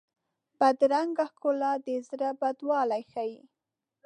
بدرنګه 0.59 1.25
ښکلا 1.31 1.73
د 1.85 1.87
زړه 2.07 2.29
بدوالی 2.41 3.03
ښيي 3.11 3.39